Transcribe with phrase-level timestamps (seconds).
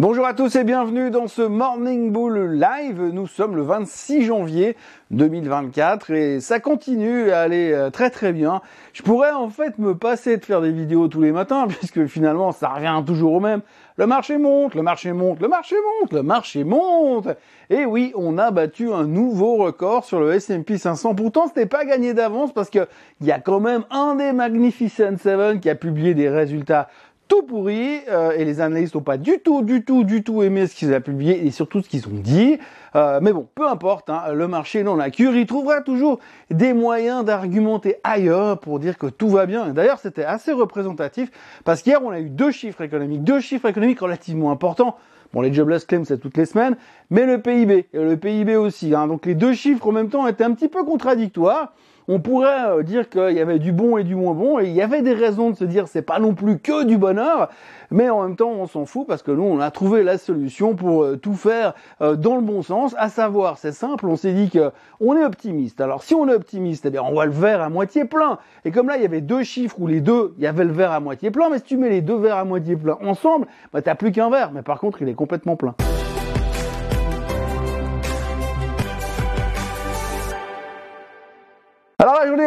[0.00, 3.02] Bonjour à tous et bienvenue dans ce Morning Bull Live.
[3.12, 4.74] Nous sommes le 26 janvier
[5.10, 8.62] 2024 et ça continue à aller euh, très très bien.
[8.94, 12.50] Je pourrais en fait me passer de faire des vidéos tous les matins puisque finalement
[12.50, 13.60] ça revient toujours au même.
[13.96, 17.28] Le marché monte, le marché monte, le marché monte, le marché monte.
[17.68, 21.14] Et oui, on a battu un nouveau record sur le S&P 500.
[21.14, 22.88] Pourtant, c'était pas gagné d'avance parce que
[23.20, 26.88] il y a quand même un des Magnificent Seven qui a publié des résultats
[27.30, 30.66] tout pourri euh, et les analystes n'ont pas du tout, du tout, du tout aimé
[30.66, 32.58] ce qu'ils ont publié et surtout ce qu'ils ont dit.
[32.96, 36.18] Euh, mais bon, peu importe, hein, le marché non la cure, il trouvera toujours
[36.50, 39.68] des moyens d'argumenter ailleurs pour dire que tout va bien.
[39.68, 41.30] D'ailleurs, c'était assez représentatif
[41.64, 44.96] parce qu'hier on a eu deux chiffres économiques, deux chiffres économiques relativement importants.
[45.32, 46.76] Bon, les jobless claims, c'est toutes les semaines,
[47.10, 48.92] mais le PIB, et le PIB aussi.
[48.92, 49.06] Hein.
[49.06, 51.72] donc les deux chiffres en même temps étaient un petit peu contradictoires
[52.12, 54.72] on pourrait euh, dire qu'il y avait du bon et du moins bon, et il
[54.72, 57.50] y avait des raisons de se dire c'est pas non plus que du bonheur,
[57.92, 60.74] mais en même temps on s'en fout parce que nous on a trouvé la solution
[60.74, 64.32] pour euh, tout faire euh, dans le bon sens, à savoir c'est simple, on s'est
[64.32, 65.80] dit que on est optimiste.
[65.80, 68.38] Alors si on est optimiste, eh bien on voit le verre à moitié plein.
[68.64, 70.72] Et comme là il y avait deux chiffres où les deux, il y avait le
[70.72, 73.46] verre à moitié plein, mais si tu mets les deux verres à moitié plein ensemble,
[73.72, 75.76] bah t'as plus qu'un verre, mais par contre il est complètement plein.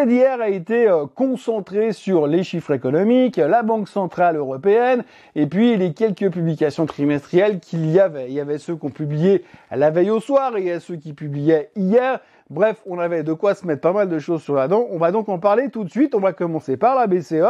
[0.03, 5.03] Journée d'hier a été euh, concentrée sur les chiffres économiques, la Banque Centrale Européenne
[5.35, 8.27] et puis les quelques publications trimestrielles qu'il y avait.
[8.27, 10.95] Il y avait ceux qu'on publiait la veille au soir et il y a ceux
[10.95, 12.19] qui publiaient hier.
[12.49, 14.87] Bref, on avait de quoi se mettre pas mal de choses sur la dent.
[14.91, 16.13] On va donc en parler tout de suite.
[16.15, 17.43] On va commencer par la BCE.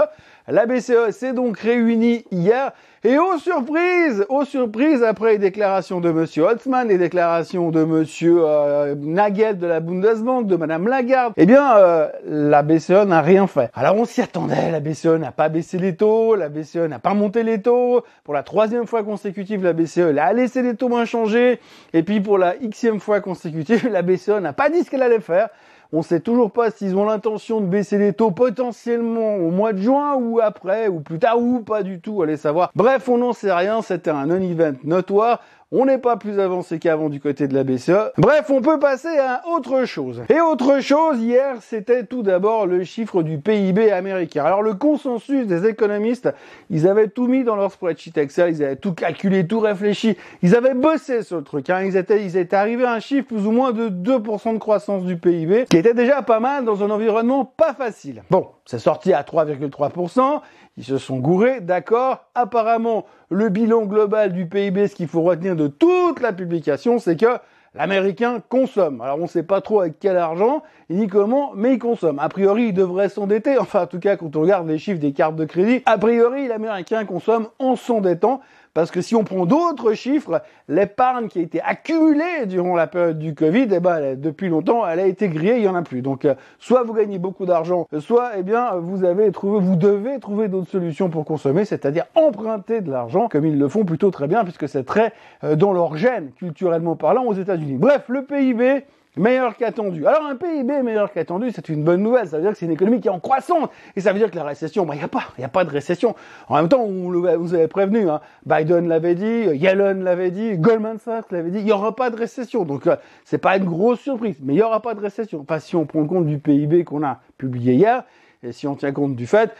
[0.47, 2.73] La BCE s'est donc réunie hier
[3.05, 8.38] et aux surprises, aux surprises, après les déclarations de Monsieur Holtzmann, les déclarations de Monsieur
[8.45, 13.45] euh, Nagel de la Bundesbank, de Madame Lagarde, eh bien, euh, la BCE n'a rien
[13.45, 13.69] fait.
[13.73, 17.14] Alors on s'y attendait, la BCE n'a pas baissé les taux, la BCE n'a pas
[17.14, 18.03] monté les taux.
[18.23, 21.59] Pour la troisième fois consécutive, la BCE elle a laissé les taux inchangés.
[21.91, 25.20] Et puis pour la xème fois consécutive, la BCE n'a pas dit ce qu'elle allait
[25.20, 25.50] faire.
[25.95, 29.77] On sait toujours pas s'ils ont l'intention de baisser les taux potentiellement au mois de
[29.77, 32.71] juin ou après ou plus tard ou pas du tout, allez savoir.
[32.73, 35.39] Bref, on n'en sait rien, c'était un non-event notoire.
[35.76, 38.11] On n'est pas plus avancé qu'avant du côté de la BCE.
[38.20, 40.22] Bref, on peut passer à autre chose.
[40.30, 44.45] Et autre chose, hier, c'était tout d'abord le chiffre du PIB américain.
[44.45, 46.32] Alors le consensus des économistes,
[46.70, 50.56] ils avaient tout mis dans leur spreadsheet Excel, ils avaient tout calculé, tout réfléchi, ils
[50.56, 51.72] avaient bossé le truc.
[51.72, 51.82] Hein.
[51.82, 55.05] Ils, étaient, ils étaient arrivés à un chiffre plus ou moins de 2% de croissance
[55.05, 58.22] du PIB, qui était déjà pas mal dans un environnement pas facile.
[58.30, 60.42] Bon, c'est sorti à 3,3%.
[60.76, 62.26] Ils se sont gourés, d'accord.
[62.34, 67.15] Apparemment, le bilan global du PIB, ce qu'il faut retenir de toute la publication, c'est
[67.15, 67.37] que
[67.75, 69.01] l'Américain consomme.
[69.01, 72.19] Alors on ne sait pas trop avec quel argent, ni comment, mais il consomme.
[72.19, 73.57] A priori, il devrait s'endetter.
[73.63, 76.47] Enfin, en tout cas, quand on regarde les chiffres des cartes de crédit, a priori,
[76.47, 78.41] l'Américain consomme en s'endettant.
[78.73, 83.20] Parce que si on prend d'autres chiffres, l'épargne qui a été accumulée durant la période
[83.20, 86.02] du Covid, eh ben, depuis longtemps, elle a été grillée, il y en a plus.
[86.02, 90.20] Donc, euh, soit vous gagnez beaucoup d'argent, soit, eh bien, vous avez trouvé, vous devez
[90.20, 94.28] trouver d'autres solutions pour consommer, c'est-à-dire emprunter de l'argent, comme ils le font plutôt très
[94.28, 95.14] bien, puisque c'est très
[95.44, 97.78] euh, dans leur gène, culturellement parlant, aux États-Unis.
[97.78, 100.05] Bref, le PIB, meilleur qu'attendu.
[100.07, 102.27] Alors un PIB meilleur qu'attendu, c'est une bonne nouvelle.
[102.27, 103.69] Ça veut dire que c'est une économie qui est en croissance.
[103.95, 105.49] Et ça veut dire que la récession, il bah, n'y a pas, il n'y a
[105.49, 106.15] pas de récession.
[106.47, 108.21] En même temps, on vous avez prévenu, hein.
[108.45, 112.15] Biden l'avait dit, Yellen l'avait dit, Goldman Sachs l'avait dit, il n'y aura pas de
[112.15, 112.65] récession.
[112.65, 115.43] Donc euh, c'est pas une grosse surprise, mais il n'y aura pas de récession.
[115.43, 118.03] Pas si on prend compte du PIB qu'on a publié hier,
[118.41, 119.51] et si on tient compte du fait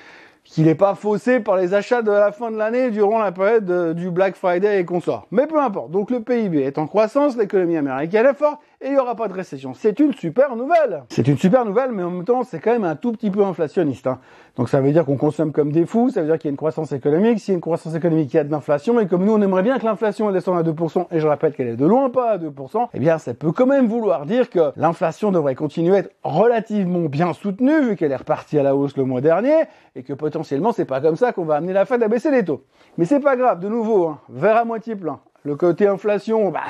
[0.44, 3.96] qu'il n'est pas faussé par les achats de la fin de l'année durant la période
[3.96, 5.28] du Black Friday et consorts.
[5.32, 5.92] Mais peu importe.
[5.92, 9.30] Donc le PIB est en croissance, l'économie américaine est forte et il n'y aura pas
[9.30, 9.74] de récession.
[9.74, 11.04] C'est une super nouvelle.
[11.08, 13.44] C'est une super nouvelle, mais en même temps, c'est quand même un tout petit peu
[13.44, 14.08] inflationniste.
[14.08, 14.20] Hein.
[14.58, 16.52] Donc ça veut dire qu'on consomme comme des fous, ça veut dire qu'il y a
[16.52, 17.40] une croissance économique.
[17.40, 19.00] S'il y a une croissance économique, il y a de l'inflation.
[19.00, 21.70] Et comme nous, on aimerait bien que l'inflation descende à 2%, et je rappelle qu'elle
[21.70, 24.74] est de loin pas à 2%, eh bien ça peut quand même vouloir dire que
[24.76, 28.98] l'inflation devrait continuer à être relativement bien soutenue, vu qu'elle est repartie à la hausse
[28.98, 29.64] le mois dernier,
[29.96, 32.44] et que potentiellement, c'est pas comme ça qu'on va amener la Fed à baisser les
[32.44, 32.66] taux.
[32.98, 35.22] Mais c'est pas grave, de nouveau, hein, à moitié plein.
[35.44, 36.62] Le côté inflation, bah,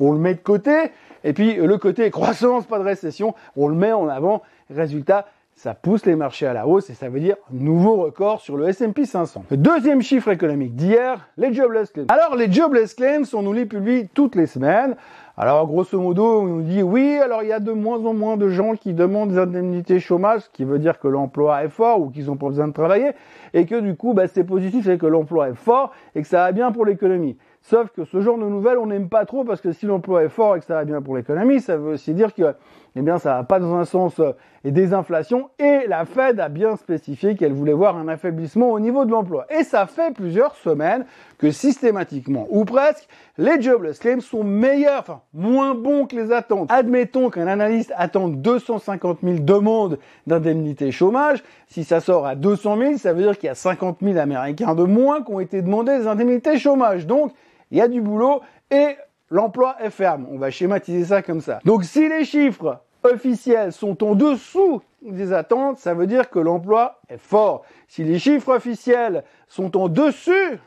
[0.00, 0.90] on le met de côté,
[1.24, 4.42] et puis le côté croissance, pas de récession, on le met en avant.
[4.70, 8.56] Résultat, ça pousse les marchés à la hausse et ça veut dire nouveau record sur
[8.56, 9.44] le S&P 500.
[9.50, 12.06] Le deuxième chiffre économique d'hier, les jobless claims.
[12.08, 14.96] Alors les jobless claims, on nous les publie toutes les semaines.
[15.36, 18.36] Alors grosso modo, on nous dit oui, alors il y a de moins en moins
[18.36, 22.00] de gens qui demandent des indemnités chômage, ce qui veut dire que l'emploi est fort
[22.00, 23.12] ou qu'ils ont pas besoin de travailler,
[23.54, 26.38] et que du coup, bah, c'est positif, c'est que l'emploi est fort et que ça
[26.38, 27.36] va bien pour l'économie.
[27.62, 30.28] Sauf que ce genre de nouvelles, on n'aime pas trop parce que si l'emploi est
[30.28, 32.52] fort et que ça va bien pour l'économie, ça veut aussi dire qu'il
[32.96, 34.32] eh bien ça va pas dans un sens euh,
[34.64, 39.12] désinflation et la Fed a bien spécifié qu'elle voulait voir un affaiblissement au niveau de
[39.12, 39.46] l'emploi.
[39.48, 41.06] Et ça fait plusieurs semaines
[41.38, 46.70] que systématiquement, ou presque, les jobless claims sont meilleurs, enfin moins bons que les attentes.
[46.70, 51.44] Admettons qu'un analyste attende 250 000 demandes d'indemnité chômage.
[51.68, 54.74] Si ça sort à 200 000, ça veut dire qu'il y a 50 000 Américains
[54.74, 57.06] de moins qui ont été demandés des indemnités chômage.
[57.06, 57.32] Donc,
[57.72, 58.96] il y a du boulot et
[59.30, 60.26] l'emploi est ferme.
[60.30, 61.58] On va schématiser ça comme ça.
[61.64, 67.00] Donc si les chiffres officiels sont en dessous des attentes, ça veut dire que l'emploi
[67.08, 67.62] est fort.
[67.88, 70.60] Si les chiffres officiels sont en dessus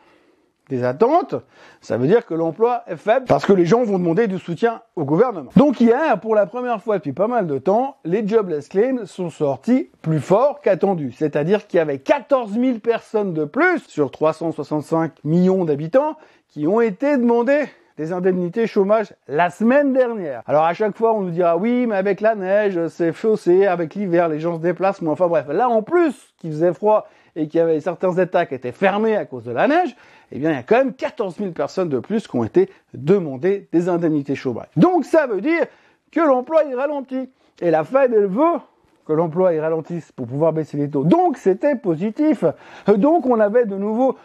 [0.68, 1.36] des attentes,
[1.80, 4.82] ça veut dire que l'emploi est faible parce que les gens vont demander du soutien
[4.96, 5.52] au gouvernement.
[5.56, 9.30] Donc hier, pour la première fois depuis pas mal de temps, les jobless claims sont
[9.30, 11.14] sortis plus forts qu'attendus.
[11.16, 16.18] C'est-à-dire qu'il y avait 14 000 personnes de plus sur 365 millions d'habitants
[16.56, 17.66] qui ont été demandées
[17.98, 20.42] des indemnités chômage la semaine dernière.
[20.46, 23.94] Alors à chaque fois, on nous dira oui, mais avec la neige, c'est faussé, avec
[23.94, 25.12] l'hiver, les gens se déplacent moins.
[25.12, 28.56] Enfin bref, là en plus, qu'il faisait froid et qu'il y avait certains États qui
[28.56, 29.98] étaient fermés à cause de la neige,
[30.32, 32.70] eh bien il y a quand même 14 000 personnes de plus qui ont été
[32.94, 34.68] demandées des indemnités chômage.
[34.78, 35.66] Donc ça veut dire
[36.10, 37.30] que l'emploi il ralentit.
[37.62, 38.60] Et la Fed, elle veut
[39.06, 41.04] que l'emploi il ralentisse pour pouvoir baisser les taux.
[41.04, 42.46] Donc c'était positif.
[42.88, 44.16] Donc on avait de nouveau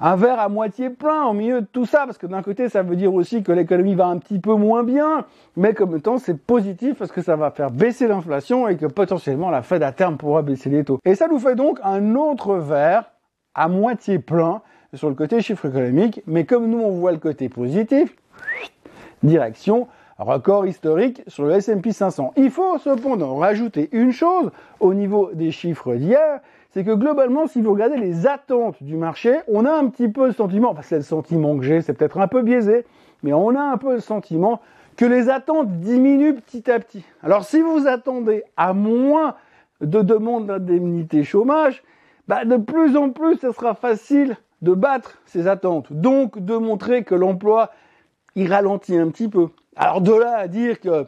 [0.00, 2.82] un verre à moitié plein au milieu de tout ça, parce que d'un côté, ça
[2.82, 5.24] veut dire aussi que l'économie va un petit peu moins bien,
[5.56, 9.50] mais comme temps, c'est positif parce que ça va faire baisser l'inflation et que potentiellement
[9.50, 10.98] la Fed à terme pourra baisser les taux.
[11.04, 13.10] Et ça nous fait donc un autre verre
[13.54, 14.62] à moitié plein
[14.94, 18.14] sur le côté chiffre économique, mais comme nous on voit le côté positif,
[19.22, 22.32] direction record historique sur le S&P 500.
[22.36, 24.50] Il faut cependant rajouter une chose
[24.80, 26.40] au niveau des chiffres d'hier,
[26.70, 30.26] c'est que globalement, si vous regardez les attentes du marché, on a un petit peu
[30.26, 32.84] le sentiment, parce que le sentiment que j'ai, c'est peut-être un peu biaisé,
[33.22, 34.60] mais on a un peu le sentiment
[34.96, 37.04] que les attentes diminuent petit à petit.
[37.22, 39.36] Alors si vous attendez à moins
[39.80, 41.82] de demandes d'indemnité chômage,
[42.26, 45.92] bah, de plus en plus, ce sera facile de battre ces attentes.
[45.92, 47.70] Donc de montrer que l'emploi,
[48.34, 49.48] il ralentit un petit peu.
[49.76, 51.06] Alors de là à dire que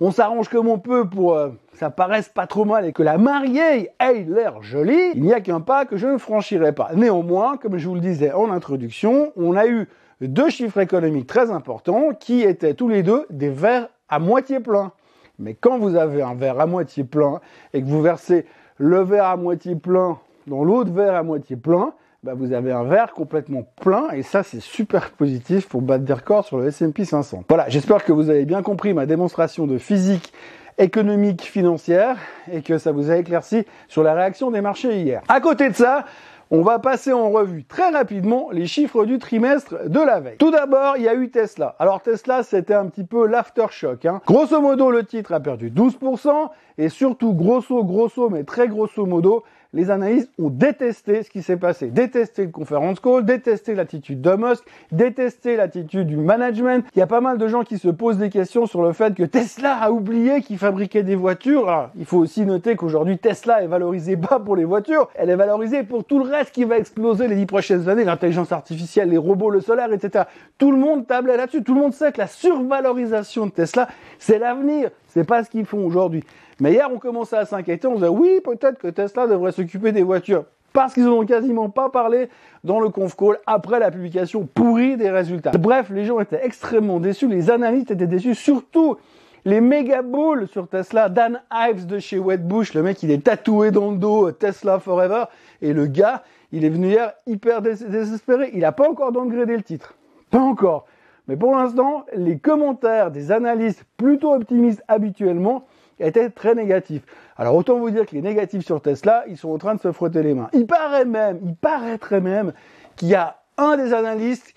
[0.00, 3.02] on s'arrange comme on peut pour euh, que ça paraisse pas trop mal et que
[3.02, 6.90] la mariée ait l'air jolie, il n'y a qu'un pas que je ne franchirai pas.
[6.94, 9.88] Néanmoins, comme je vous le disais en introduction, on a eu
[10.20, 14.92] deux chiffres économiques très importants qui étaient tous les deux des verres à moitié plein.
[15.38, 17.40] Mais quand vous avez un verre à moitié plein
[17.72, 18.46] et que vous versez
[18.76, 22.84] le verre à moitié plein dans l'autre verre à moitié plein, bah, vous avez un
[22.84, 27.04] verre complètement plein et ça c'est super positif pour battre des records sur le S&P
[27.04, 27.44] 500.
[27.48, 30.32] Voilà, j'espère que vous avez bien compris ma démonstration de physique
[30.76, 32.16] économique financière
[32.52, 35.22] et que ça vous a éclairci sur la réaction des marchés hier.
[35.28, 36.04] À côté de ça,
[36.50, 40.36] on va passer en revue très rapidement les chiffres du trimestre de la veille.
[40.36, 41.76] Tout d'abord, il y a eu Tesla.
[41.78, 44.04] Alors Tesla, c'était un petit peu l'aftershock.
[44.04, 44.20] Hein.
[44.26, 49.44] Grosso modo, le titre a perdu 12% et surtout, grosso, grosso, mais très grosso modo,
[49.72, 54.32] les analystes ont détesté ce qui s'est passé, détesté le conference call, détesté l'attitude de
[54.32, 56.84] Musk, détesté l'attitude du management.
[56.96, 59.14] Il y a pas mal de gens qui se posent des questions sur le fait
[59.14, 61.90] que Tesla a oublié qu'il fabriquait des voitures.
[61.96, 65.84] Il faut aussi noter qu'aujourd'hui Tesla est valorisée pas pour les voitures, elle est valorisée
[65.84, 69.50] pour tout le reste qui va exploser les dix prochaines années, l'intelligence artificielle, les robots,
[69.50, 70.24] le solaire, etc.
[70.58, 71.62] Tout le monde tablait là-dessus.
[71.62, 73.88] Tout le monde sait que la survalorisation de Tesla,
[74.18, 74.90] c'est l'avenir.
[75.06, 76.24] C'est pas ce qu'ils font aujourd'hui.
[76.60, 77.88] Mais hier, on commençait à s'inquiéter.
[77.88, 80.44] On disait oui, peut-être que Tesla devrait s'occuper des voitures.
[80.72, 82.28] Parce qu'ils n'ont quasiment pas parlé
[82.62, 85.50] dans le conf call après la publication pourrie des résultats.
[85.52, 87.26] Bref, les gens étaient extrêmement déçus.
[87.26, 88.36] Les analystes étaient déçus.
[88.36, 88.96] Surtout
[89.44, 91.08] les méga bulls sur Tesla.
[91.08, 95.24] Dan Ives de chez Wedbush, le mec, il est tatoué dans le dos Tesla Forever.
[95.60, 98.50] Et le gars, il est venu hier hyper désespéré.
[98.52, 99.94] Il n'a pas encore downgradé le titre.
[100.30, 100.86] Pas encore.
[101.26, 105.64] Mais pour l'instant, les commentaires des analystes plutôt optimistes habituellement
[106.00, 107.02] était très négatif.
[107.36, 109.92] Alors autant vous dire que les négatifs sur Tesla, ils sont en train de se
[109.92, 110.48] frotter les mains.
[110.52, 112.52] Il paraît même, il paraîtrait même
[112.96, 114.54] qu'il y a un des analystes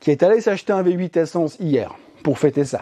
[0.00, 2.80] qui est allé s'acheter un V8 Essence hier pour fêter ça.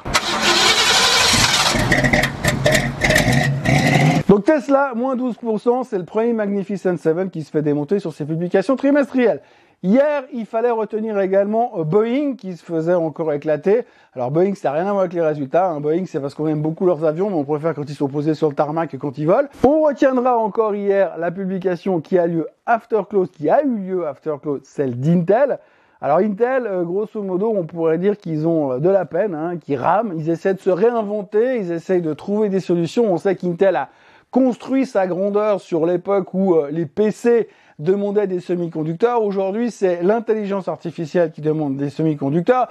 [4.28, 8.26] Donc Tesla, moins 12%, c'est le premier Magnificent 7 qui se fait démonter sur ses
[8.26, 9.40] publications trimestrielles.
[9.84, 13.82] Hier, il fallait retenir également euh, Boeing qui se faisait encore éclater.
[14.12, 15.70] Alors Boeing, ça n'a rien à voir avec les résultats.
[15.70, 15.78] Hein.
[15.78, 18.34] Boeing, c'est parce qu'on aime beaucoup leurs avions, mais on préfère quand ils sont posés
[18.34, 19.46] sur le tarmac que quand ils volent.
[19.62, 24.08] On retiendra encore hier la publication qui a lieu after close, qui a eu lieu
[24.08, 25.60] after close, celle d'Intel.
[26.00, 29.58] Alors Intel, euh, grosso modo, on pourrait dire qu'ils ont euh, de la peine, hein,
[29.58, 33.12] qu'ils rament, ils essaient de se réinventer, ils essayent de trouver des solutions.
[33.12, 33.90] On sait qu'Intel a
[34.32, 39.22] construit sa grandeur sur l'époque où les PC demandaient des semi-conducteurs.
[39.22, 42.68] Aujourd'hui, c'est l'intelligence artificielle qui demande des semi-conducteurs.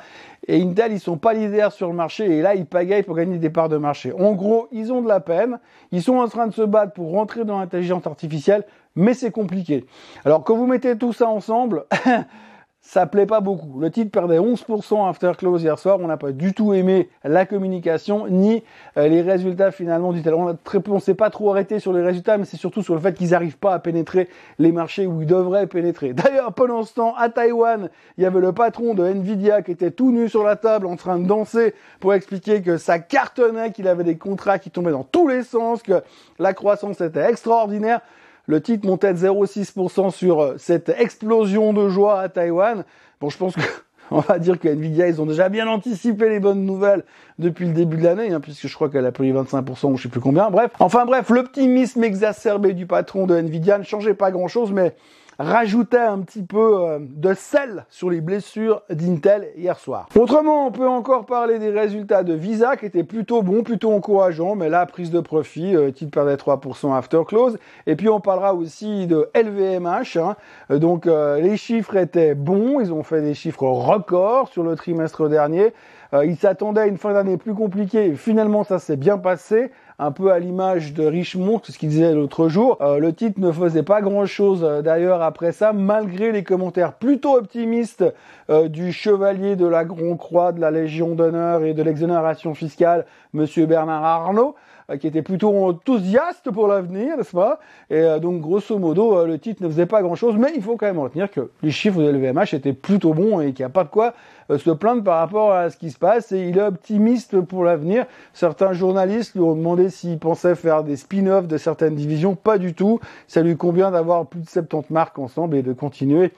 [0.48, 2.26] Et Intel, ils sont pas leaders sur le marché.
[2.38, 4.12] Et là, ils pagayent pour gagner des parts de marché.
[4.14, 5.60] En gros, ils ont de la peine.
[5.92, 8.64] Ils sont en train de se battre pour rentrer dans l'intelligence artificielle.
[8.96, 9.86] Mais c'est compliqué.
[10.26, 11.86] Alors, quand vous mettez tout ça ensemble,
[12.88, 13.82] ça plaît pas beaucoup.
[13.82, 15.98] Le titre perdait 11% after close hier soir.
[16.00, 18.64] On n'a pas du tout aimé la communication ni
[18.96, 20.34] euh, les résultats finalement du tel.
[20.34, 23.14] On ne s'est pas trop arrêté sur les résultats, mais c'est surtout sur le fait
[23.14, 26.14] qu'ils n'arrivent pas à pénétrer les marchés où ils devraient pénétrer.
[26.14, 29.92] D'ailleurs, pendant ce temps, à Taïwan, il y avait le patron de Nvidia qui était
[29.92, 33.90] tout nu sur la table en train de danser pour expliquer que ça cartonnait, qu'il
[33.90, 36.04] avait des contrats qui tombaient dans tous les sens, que
[36.40, 38.00] la croissance était extraordinaire.
[38.48, 42.86] Le titre montait de 0,6% sur euh, cette explosion de joie à Taïwan.
[43.20, 43.62] Bon, je pense que
[44.12, 47.04] on va dire que Nvidia, ils ont déjà bien anticipé les bonnes nouvelles
[47.40, 50.04] depuis le début de l'année, hein, puisque je crois qu'elle a pris 25% ou je
[50.04, 50.50] sais plus combien.
[50.50, 54.96] Bref, enfin bref, l'optimisme exacerbé du patron de Nvidia ne changeait pas grand-chose, mais
[55.40, 60.08] rajoutait un petit peu euh, de sel sur les blessures d'Intel hier soir.
[60.16, 64.56] Autrement, on peut encore parler des résultats de Visa qui étaient plutôt bons, plutôt encourageants,
[64.56, 67.58] mais là, prise de profit, euh, titre perdait 3% after close.
[67.86, 70.18] Et puis on parlera aussi de LVMH.
[70.18, 70.36] Hein.
[70.70, 75.30] Donc euh, les chiffres étaient bons, ils ont fait des chiffres records sur le trimestre
[75.30, 75.74] dernier.
[76.14, 78.16] Euh, ils s'attendaient à une fin d'année plus compliquée.
[78.16, 82.50] finalement, ça s'est bien passé un peu à l'image de Richemont, ce qu'il disait l'autre
[82.50, 82.78] jour.
[82.82, 87.36] Euh, le titre ne faisait pas grand-chose euh, d'ailleurs après ça, malgré les commentaires plutôt
[87.36, 88.04] optimistes
[88.50, 93.06] euh, du chevalier de la Grand Croix, de la Légion d'honneur et de l'exonération fiscale,
[93.34, 94.56] Monsieur Bernard Arnault
[95.00, 97.60] qui était plutôt enthousiaste pour l'avenir, n'est-ce pas?
[97.90, 101.00] Et donc, grosso modo, le titre ne faisait pas grand-chose, mais il faut quand même
[101.00, 103.90] retenir que les chiffres de LVMH étaient plutôt bons et qu'il n'y a pas de
[103.90, 104.14] quoi
[104.50, 106.32] se plaindre par rapport à ce qui se passe.
[106.32, 108.06] Et il est optimiste pour l'avenir.
[108.34, 112.36] Certains journalistes lui ont demandé s'il pensait faire des spin-offs de certaines divisions.
[112.36, 113.02] Pas du tout.
[113.28, 116.32] Ça lui convient d'avoir plus de 70 marques ensemble et de continuer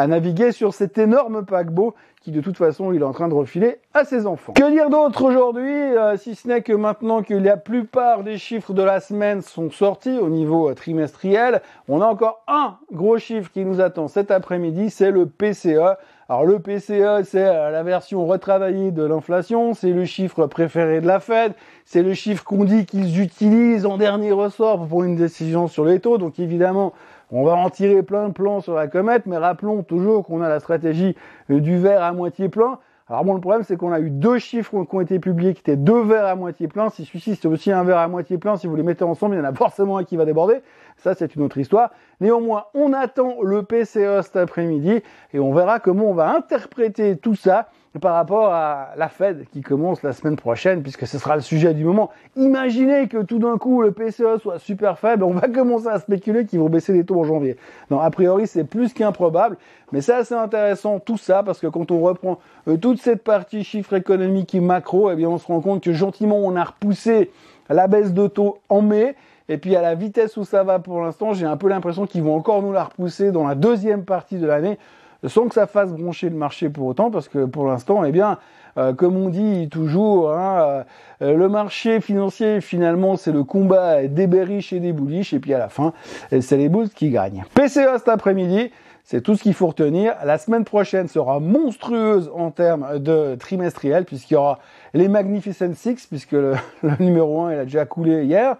[0.00, 3.34] à naviguer sur cet énorme paquebot qui de toute façon il est en train de
[3.34, 4.54] refiler à ses enfants.
[4.54, 8.72] Que dire d'autre aujourd'hui, euh, si ce n'est que maintenant que la plupart des chiffres
[8.72, 13.50] de la semaine sont sortis au niveau euh, trimestriel, on a encore un gros chiffre
[13.52, 15.96] qui nous attend cet après-midi, c'est le PCE.
[16.30, 21.06] Alors le PCE, c'est euh, la version retravaillée de l'inflation, c'est le chiffre préféré de
[21.06, 21.52] la Fed,
[21.84, 26.00] c'est le chiffre qu'on dit qu'ils utilisent en dernier ressort pour une décision sur les
[26.00, 26.16] taux.
[26.16, 26.94] Donc évidemment,
[27.32, 30.48] on va en tirer plein de plans sur la comète, mais rappelons toujours qu'on a
[30.48, 31.16] la stratégie
[31.50, 32.78] euh, du verre à moitié plein.
[33.08, 35.60] Alors bon, le problème, c'est qu'on a eu deux chiffres qui ont été publiés qui
[35.60, 36.90] étaient deux verres à moitié plein.
[36.90, 39.38] Si celui-ci, c'est aussi un verre à moitié plein, si vous les mettez ensemble, il
[39.38, 40.60] y en a forcément un qui va déborder.
[40.96, 41.90] Ça, c'est une autre histoire.
[42.20, 47.34] Néanmoins, on attend le PCE cet après-midi et on verra comment on va interpréter tout
[47.34, 47.68] ça
[47.98, 51.74] par rapport à la Fed qui commence la semaine prochaine, puisque ce sera le sujet
[51.74, 52.10] du moment.
[52.36, 56.46] Imaginez que tout d'un coup le PCE soit super faible, on va commencer à spéculer
[56.46, 57.56] qu'ils vont baisser les taux en janvier.
[57.90, 59.56] Non, a priori c'est plus qu'improbable,
[59.90, 63.64] mais c'est assez intéressant tout ça, parce que quand on reprend euh, toute cette partie
[63.64, 67.32] chiffres économiques et macro, eh bien on se rend compte que gentiment on a repoussé
[67.68, 69.16] la baisse de taux en mai,
[69.48, 72.22] et puis à la vitesse où ça va pour l'instant, j'ai un peu l'impression qu'ils
[72.22, 74.78] vont encore nous la repousser dans la deuxième partie de l'année
[75.26, 78.38] sans que ça fasse broncher le marché pour autant, parce que pour l'instant, eh bien,
[78.78, 80.84] euh, comme on dit toujours, hein,
[81.22, 85.54] euh, le marché financier, finalement, c'est le combat des bearish et des bullish, et puis
[85.54, 85.92] à la fin,
[86.30, 87.44] c'est les bulls qui gagnent.
[87.54, 88.70] PCA cet après-midi,
[89.10, 90.14] c'est tout ce qu'il faut retenir.
[90.24, 94.60] La semaine prochaine sera monstrueuse en termes de trimestriel, puisqu'il y aura
[94.94, 96.54] les Magnificent Six, puisque le,
[97.00, 98.54] numéro 1 il a déjà coulé hier.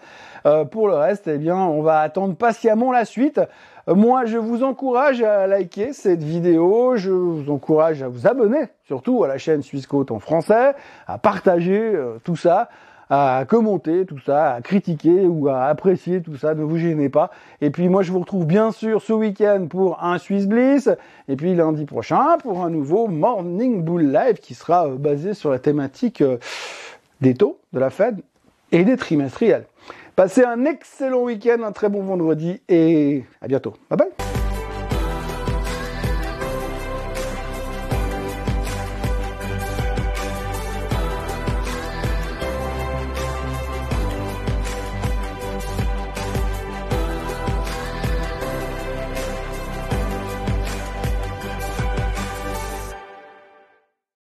[0.47, 3.41] Euh, pour le reste, eh bien, on va attendre patiemment la suite.
[3.89, 8.65] Euh, moi, je vous encourage à liker cette vidéo, je vous encourage à vous abonner,
[8.89, 10.73] surtout à la chaîne Suisse Côte en français,
[11.07, 12.71] à partager euh, tout ça,
[13.11, 17.31] à commenter tout ça, à critiquer ou à apprécier tout ça, ne vous gênez pas.
[17.61, 20.89] Et puis moi, je vous retrouve bien sûr ce week-end pour un Swiss Bliss,
[21.29, 25.51] et puis lundi prochain pour un nouveau Morning Bull Live qui sera euh, basé sur
[25.51, 26.23] la thématique
[27.21, 28.21] des taux de la Fed
[28.73, 29.67] et des trimestriels.
[30.17, 33.75] Passez un excellent week-end, un très bon vendredi et à bientôt.
[33.91, 34.40] Bye bye